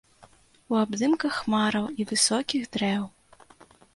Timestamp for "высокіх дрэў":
2.11-3.03